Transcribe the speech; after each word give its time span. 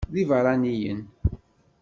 D 0.13 0.15
ibeṛṛaniyen. 0.21 1.01